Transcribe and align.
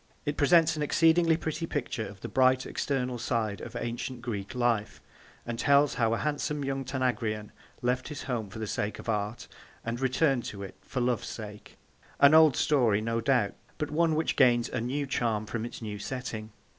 It 0.25 0.35
presents 0.35 0.75
an 0.75 0.81
exceedingly 0.81 1.37
pretty 1.37 1.67
picture 1.67 2.07
of 2.07 2.21
the 2.21 2.27
bright 2.27 2.65
external 2.65 3.19
side 3.19 3.61
of 3.61 3.75
ancient 3.75 4.23
Greek 4.23 4.55
life, 4.55 4.99
and 5.45 5.59
tells 5.59 5.93
how 5.93 6.15
a 6.15 6.17
handsome 6.17 6.65
young 6.65 6.83
Tanagrian 6.83 7.51
left 7.83 8.07
his 8.07 8.23
home 8.23 8.49
for 8.49 8.57
the 8.57 8.65
sake 8.65 8.97
of 8.97 9.07
art, 9.07 9.47
and 9.85 9.99
returned 9.99 10.43
to 10.45 10.63
it 10.63 10.73
for 10.81 11.01
love's 11.01 11.27
sake 11.29 11.77
an 12.19 12.33
old 12.33 12.55
story, 12.55 12.99
no 12.99 13.21
doubt, 13.21 13.53
but 13.77 13.91
one 13.91 14.15
which 14.15 14.35
gains 14.35 14.69
a 14.69 14.81
new 14.81 15.05
charm 15.05 15.45
from 15.45 15.65
its 15.65 15.83
new 15.83 15.99
setting. 15.99 16.51